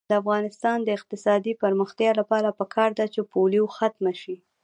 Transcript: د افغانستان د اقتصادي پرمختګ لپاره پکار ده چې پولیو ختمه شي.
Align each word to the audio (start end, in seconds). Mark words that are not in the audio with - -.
د 0.09 0.13
افغانستان 0.21 0.77
د 0.83 0.89
اقتصادي 0.97 1.53
پرمختګ 1.63 2.11
لپاره 2.21 2.55
پکار 2.59 2.89
ده 2.99 3.05
چې 3.13 3.27
پولیو 3.31 3.65
ختمه 3.77 4.13
شي. 4.21 4.35